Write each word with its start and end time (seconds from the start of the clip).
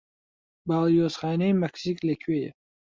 باڵیۆزخانەی 0.67 1.59
مەکسیک 1.63 1.97
لەکوێیە؟ 2.09 2.51